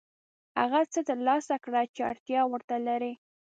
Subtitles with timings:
[0.59, 3.13] هغه څه ترلاسه کړه چې اړتیا ورته لرې.